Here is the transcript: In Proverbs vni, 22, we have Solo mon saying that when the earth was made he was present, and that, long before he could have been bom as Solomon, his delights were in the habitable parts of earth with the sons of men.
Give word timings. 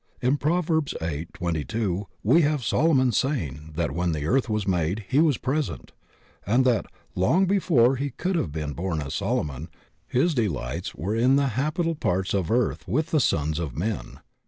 In 0.19 0.37
Proverbs 0.37 0.95
vni, 0.99 1.27
22, 1.33 2.07
we 2.23 2.41
have 2.41 2.63
Solo 2.63 2.91
mon 2.95 3.11
saying 3.11 3.73
that 3.75 3.91
when 3.91 4.13
the 4.13 4.25
earth 4.25 4.49
was 4.49 4.67
made 4.67 5.05
he 5.07 5.19
was 5.19 5.37
present, 5.37 5.91
and 6.43 6.65
that, 6.65 6.87
long 7.13 7.45
before 7.45 7.97
he 7.97 8.09
could 8.09 8.35
have 8.35 8.51
been 8.51 8.73
bom 8.73 8.99
as 8.99 9.13
Solomon, 9.13 9.69
his 10.07 10.33
delights 10.33 10.95
were 10.95 11.15
in 11.15 11.35
the 11.35 11.49
habitable 11.49 11.93
parts 11.93 12.33
of 12.33 12.49
earth 12.49 12.87
with 12.87 13.11
the 13.11 13.19
sons 13.19 13.59
of 13.59 13.77
men. 13.77 14.21